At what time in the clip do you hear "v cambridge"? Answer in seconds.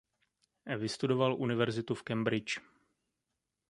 1.95-2.59